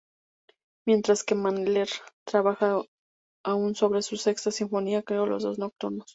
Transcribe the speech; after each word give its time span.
Mientras 0.87 1.23
que 1.23 1.35
Mahler 1.35 1.87
trabajaba 2.25 2.85
aún 3.45 3.75
sobre 3.75 4.01
su 4.01 4.17
Sexta 4.17 4.49
Sinfonía, 4.49 5.03
creó 5.03 5.27
los 5.27 5.43
dos 5.43 5.59
nocturnos. 5.59 6.07